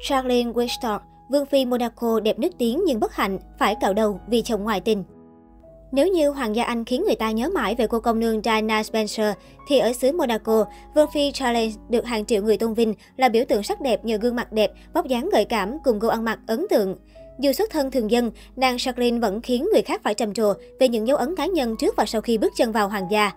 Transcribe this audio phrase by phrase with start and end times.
[0.00, 0.98] Charlene Westock,
[1.28, 4.80] Vương phi Monaco đẹp nước tiếng nhưng bất hạnh, phải cạo đầu vì chồng ngoại
[4.80, 5.04] tình.
[5.92, 8.82] Nếu như Hoàng gia Anh khiến người ta nhớ mãi về cô công nương Diana
[8.82, 9.34] Spencer,
[9.68, 10.64] thì ở xứ Monaco,
[10.94, 14.16] Vương phi Charlene được hàng triệu người tôn vinh là biểu tượng sắc đẹp nhờ
[14.16, 16.96] gương mặt đẹp, vóc dáng gợi cảm cùng gu ăn mặc ấn tượng.
[17.40, 20.88] Dù xuất thân thường dân, nàng Charlene vẫn khiến người khác phải trầm trồ về
[20.88, 23.32] những dấu ấn cá nhân trước và sau khi bước chân vào hoàng gia.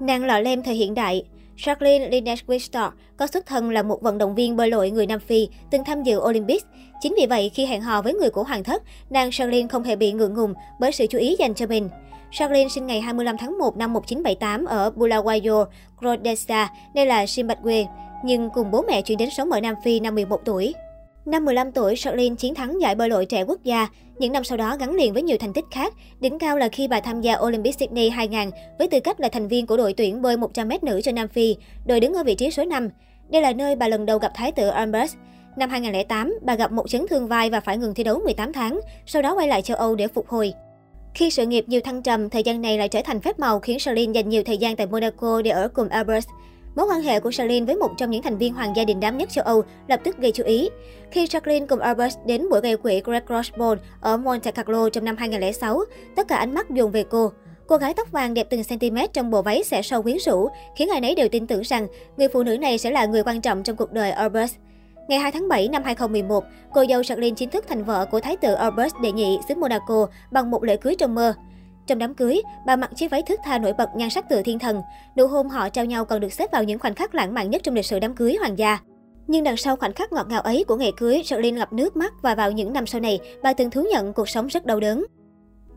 [0.00, 1.24] Nàng lọ lem thời hiện đại,
[1.56, 5.20] Jacqueline Lineage Winston có xuất thân là một vận động viên bơi lội người Nam
[5.20, 6.64] Phi, từng tham dự Olympics.
[7.00, 9.96] Chính vì vậy, khi hẹn hò với người của hoàng thất, nàng Jacqueline không hề
[9.96, 11.88] bị ngượng ngùng bởi sự chú ý dành cho mình.
[12.32, 15.66] Jacqueline sinh ngày 25 tháng 1 năm 1978 ở Bulawayo,
[16.02, 17.86] Rhodesia, (nay là Zimbabwe,
[18.24, 20.74] nhưng cùng bố mẹ chuyển đến sống ở Nam Phi năm 11 tuổi.
[21.26, 23.88] Năm 15 tuổi, Charlene chiến thắng giải bơi lội trẻ quốc gia.
[24.18, 25.94] Những năm sau đó gắn liền với nhiều thành tích khác.
[26.20, 29.48] Đỉnh cao là khi bà tham gia Olympic Sydney 2000 với tư cách là thành
[29.48, 32.50] viên của đội tuyển bơi 100m nữ cho Nam Phi, đội đứng ở vị trí
[32.50, 32.88] số 5.
[33.28, 35.12] Đây là nơi bà lần đầu gặp Thái tử Albert.
[35.56, 38.80] Năm 2008, bà gặp một chấn thương vai và phải ngừng thi đấu 18 tháng,
[39.06, 40.52] sau đó quay lại châu Âu để phục hồi.
[41.14, 43.78] Khi sự nghiệp nhiều thăng trầm, thời gian này lại trở thành phép màu khiến
[43.80, 46.26] Charlene dành nhiều thời gian tại Monaco để ở cùng Albert.
[46.76, 49.18] Mối quan hệ của Charlene với một trong những thành viên hoàng gia đình đám
[49.18, 50.68] nhất châu Âu lập tức gây chú ý.
[51.10, 53.22] Khi Charlene cùng Albert đến buổi gây quỹ Greg
[53.58, 55.80] Ball ở Monte Carlo trong năm 2006,
[56.16, 57.32] tất cả ánh mắt dồn về cô.
[57.66, 60.88] Cô gái tóc vàng đẹp từng cm trong bộ váy sẽ sâu quyến rũ, khiến
[60.88, 63.62] ai nấy đều tin tưởng rằng người phụ nữ này sẽ là người quan trọng
[63.62, 64.52] trong cuộc đời Albert.
[65.08, 68.36] Ngày 2 tháng 7 năm 2011, cô dâu Charlene chính thức thành vợ của Thái
[68.36, 71.34] tử Albert đệ nhị xứ Monaco bằng một lễ cưới trong mơ.
[71.86, 74.58] Trong đám cưới, bà mặc chiếc váy thước tha nổi bật nhan sắc tựa thiên
[74.58, 74.82] thần.
[75.16, 77.62] Nụ hôn họ trao nhau còn được xếp vào những khoảnh khắc lãng mạn nhất
[77.62, 78.78] trong lịch sử đám cưới hoàng gia.
[79.26, 82.12] Nhưng đằng sau khoảnh khắc ngọt ngào ấy của ngày cưới, Charlene ngập nước mắt
[82.22, 85.04] và vào những năm sau này, bà từng thú nhận cuộc sống rất đau đớn.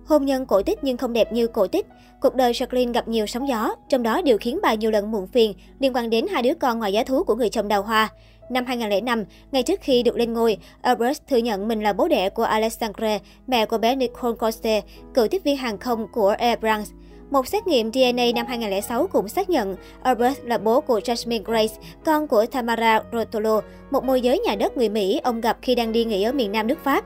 [0.05, 1.88] Hôn nhân cổ tích nhưng không đẹp như cổ tích.
[2.21, 5.27] Cuộc đời Jacqueline gặp nhiều sóng gió, trong đó điều khiến bà nhiều lần muộn
[5.27, 8.09] phiền liên quan đến hai đứa con ngoài giá thú của người chồng đào hoa.
[8.50, 12.30] Năm 2005, ngay trước khi được lên ngôi, Albert thừa nhận mình là bố đẻ
[12.30, 14.81] của Alexandre, mẹ của bé Nicole Coste,
[15.14, 16.86] cựu tiếp viên hàng không của Air France.
[17.31, 21.75] Một xét nghiệm DNA năm 2006 cũng xác nhận Albert là bố của Jasmine Grace,
[22.06, 25.91] con của Tamara Rotolo, một môi giới nhà đất người Mỹ ông gặp khi đang
[25.91, 27.06] đi nghỉ ở miền Nam nước Pháp.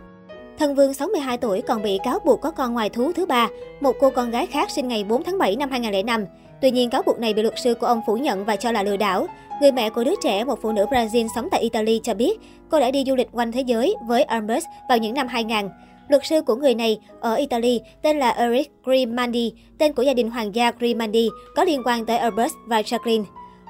[0.60, 3.48] Thân vương 62 tuổi còn bị cáo buộc có con ngoài thú thứ ba,
[3.82, 6.26] một cô con gái khác sinh ngày 4 tháng 7 năm 2005.
[6.62, 8.84] Tuy nhiên, cáo buộc này bị luật sư của ông phủ nhận và cho là
[8.84, 9.28] lừa đảo.
[9.62, 12.80] Người mẹ của đứa trẻ, một phụ nữ Brazil sống tại Italy cho biết, cô
[12.80, 15.70] đã đi du lịch quanh thế giới với Hermes vào những năm 2000.
[16.08, 20.30] Luật sư của người này ở Italy tên là Eric Grimandi, tên của gia đình
[20.30, 23.24] hoàng gia Grimandi, có liên quan tới Airbus và Jacqueline.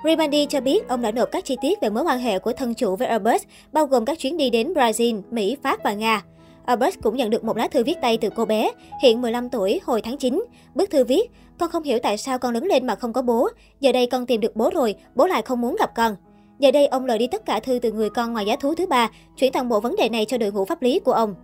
[0.03, 2.73] Grimandi cho biết ông đã nộp các chi tiết về mối quan hệ của thân
[2.73, 6.21] chủ với Airbus, bao gồm các chuyến đi đến Brazil, Mỹ, Pháp và Nga.
[6.65, 9.79] Albert cũng nhận được một lá thư viết tay từ cô bé, hiện 15 tuổi,
[9.83, 10.43] hồi tháng 9.
[10.75, 13.49] Bức thư viết, con không hiểu tại sao con lớn lên mà không có bố.
[13.79, 16.15] Giờ đây con tìm được bố rồi, bố lại không muốn gặp con.
[16.59, 18.85] Giờ đây ông lời đi tất cả thư từ người con ngoài giá thú thứ
[18.87, 21.35] ba, chuyển toàn bộ vấn đề này cho đội ngũ pháp lý của ông.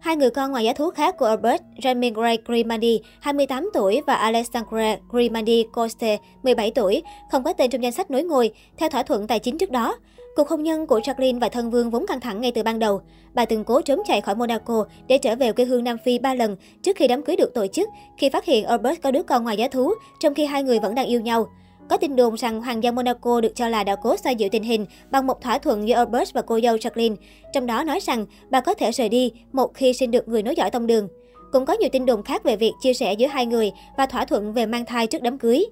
[0.00, 4.14] Hai người con ngoài giá thú khác của Albert, Jamie Gray Grimandi, 28 tuổi và
[4.14, 9.02] Alexandre Grimandi Coste, 17 tuổi, không có tên trong danh sách nối ngôi, theo thỏa
[9.02, 9.96] thuận tài chính trước đó.
[10.36, 13.00] Cuộc hôn nhân của Jacqueline và thân vương vốn căng thẳng ngay từ ban đầu.
[13.34, 16.34] Bà từng cố trốn chạy khỏi Monaco để trở về quê hương Nam Phi ba
[16.34, 19.44] lần trước khi đám cưới được tổ chức, khi phát hiện Albert có đứa con
[19.44, 21.46] ngoài giá thú, trong khi hai người vẫn đang yêu nhau.
[21.88, 24.62] Có tin đồn rằng Hoàng gia Monaco được cho là đã cố xoa dịu tình
[24.62, 27.16] hình bằng một thỏa thuận giữa Albert và cô dâu Jacqueline,
[27.52, 30.54] trong đó nói rằng bà có thể rời đi một khi sinh được người nối
[30.54, 31.08] dõi tông đường.
[31.52, 34.24] Cũng có nhiều tin đồn khác về việc chia sẻ giữa hai người và thỏa
[34.24, 35.66] thuận về mang thai trước đám cưới.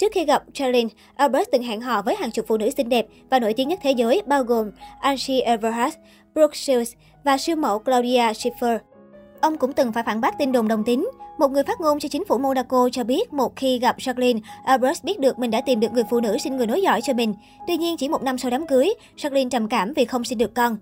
[0.00, 3.06] Trước khi gặp Charlene, Albert từng hẹn hò với hàng chục phụ nữ xinh đẹp
[3.30, 5.94] và nổi tiếng nhất thế giới bao gồm Angie Everhart,
[6.34, 6.92] Brooke Shields
[7.24, 8.78] và siêu mẫu Claudia Schiffer.
[9.40, 11.10] Ông cũng từng phải phản bác tin đồn đồng tính.
[11.38, 15.04] Một người phát ngôn cho chính phủ Monaco cho biết một khi gặp Jacqueline, Albert
[15.04, 17.34] biết được mình đã tìm được người phụ nữ sinh người nối dõi cho mình.
[17.66, 20.54] Tuy nhiên, chỉ một năm sau đám cưới, Jacqueline trầm cảm vì không sinh được
[20.54, 20.76] con.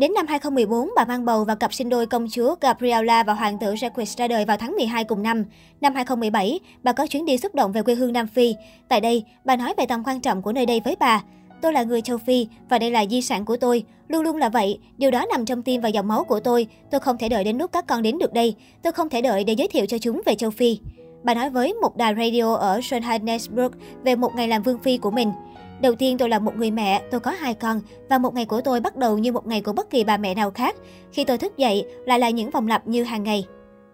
[0.00, 3.58] Đến năm 2014, bà mang bầu và cặp sinh đôi công chúa Gabriella và hoàng
[3.58, 5.44] tử Jacques ra đời vào tháng 12 cùng năm.
[5.80, 8.54] Năm 2017, bà có chuyến đi xúc động về quê hương Nam Phi.
[8.88, 11.22] Tại đây, bà nói về tầm quan trọng của nơi đây với bà.
[11.62, 13.84] Tôi là người châu Phi và đây là di sản của tôi.
[14.08, 16.66] Luôn luôn là vậy, điều đó nằm trong tim và dòng máu của tôi.
[16.90, 18.54] Tôi không thể đợi đến lúc các con đến được đây.
[18.82, 20.78] Tôi không thể đợi để giới thiệu cho chúng về châu Phi.
[21.22, 23.70] Bà nói với một đài radio ở Johannesburg
[24.02, 25.32] về một ngày làm vương phi của mình.
[25.82, 28.60] Đầu tiên tôi là một người mẹ, tôi có hai con và một ngày của
[28.60, 30.76] tôi bắt đầu như một ngày của bất kỳ bà mẹ nào khác.
[31.12, 33.46] Khi tôi thức dậy, lại là những vòng lặp như hàng ngày.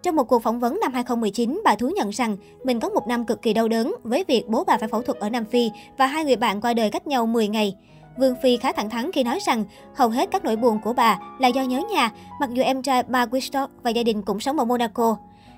[0.03, 3.25] Trong một cuộc phỏng vấn năm 2019, bà thú nhận rằng mình có một năm
[3.25, 6.05] cực kỳ đau đớn với việc bố bà phải phẫu thuật ở Nam Phi và
[6.05, 7.75] hai người bạn qua đời cách nhau 10 ngày.
[8.17, 9.63] Vương Phi khá thẳng thắn khi nói rằng
[9.95, 13.03] hầu hết các nỗi buồn của bà là do nhớ nhà, mặc dù em trai
[13.03, 15.17] bà Wistock và gia đình cũng sống ở Monaco.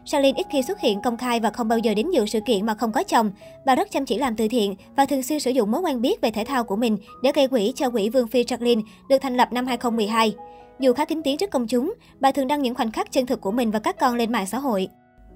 [0.09, 2.65] Charlene ít khi xuất hiện công khai và không bao giờ đến dự sự kiện
[2.65, 3.31] mà không có chồng.
[3.65, 6.21] Bà rất chăm chỉ làm từ thiện và thường xuyên sử dụng mối quen biết
[6.21, 9.38] về thể thao của mình để gây quỹ cho quỹ Vương Phi Charlene được thành
[9.38, 10.35] lập năm 2012.
[10.79, 13.41] Dù khá kín tiếng trước công chúng, bà thường đăng những khoảnh khắc chân thực
[13.41, 14.88] của mình và các con lên mạng xã hội.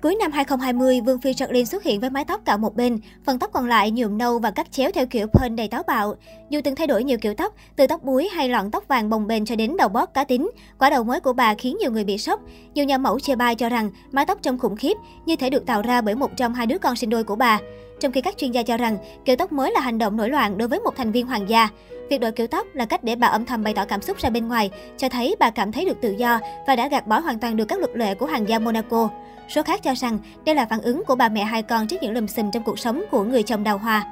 [0.03, 3.39] Cuối năm 2020, Vương Phi Jacqueline xuất hiện với mái tóc cạo một bên, phần
[3.39, 6.15] tóc còn lại nhuộm nâu và cắt chéo theo kiểu pun đầy táo bạo.
[6.49, 9.27] Dù từng thay đổi nhiều kiểu tóc, từ tóc búi hay lọn tóc vàng bồng
[9.27, 12.03] bềnh cho đến đầu bóp cá tính, quả đầu mới của bà khiến nhiều người
[12.03, 12.41] bị sốc.
[12.73, 15.65] Nhiều nhà mẫu chê bai cho rằng mái tóc trông khủng khiếp, như thể được
[15.65, 17.59] tạo ra bởi một trong hai đứa con sinh đôi của bà.
[17.99, 20.57] Trong khi các chuyên gia cho rằng kiểu tóc mới là hành động nổi loạn
[20.57, 21.69] đối với một thành viên hoàng gia.
[22.09, 24.29] Việc đổi kiểu tóc là cách để bà âm thầm bày tỏ cảm xúc ra
[24.29, 27.39] bên ngoài, cho thấy bà cảm thấy được tự do và đã gạt bỏ hoàn
[27.39, 29.09] toàn được các luật lệ của hoàng gia Monaco.
[29.49, 32.13] Số khác cho rằng đây là phản ứng của bà mẹ hai con trước những
[32.13, 34.05] lùm xùm trong cuộc sống của người chồng đào hoa.